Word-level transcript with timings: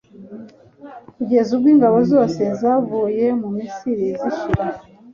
kugeza 1.15 1.49
ubwo 1.55 1.67
ingabo 1.73 1.97
zose 2.11 2.41
zavuye 2.59 3.25
mu 3.39 3.49
misiri 3.55 4.05
zishira 4.19 4.65